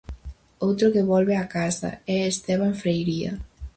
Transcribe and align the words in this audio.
Outro 0.67 0.91
que 0.93 1.07
"volve 1.11 1.35
á 1.43 1.45
casa" 1.57 1.91
é 2.15 2.17
Esteban 2.33 2.73
Freiría. 2.81 3.31